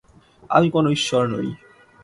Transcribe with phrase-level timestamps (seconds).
[0.49, 1.47] আমি কোনো ঈশ্বর নই।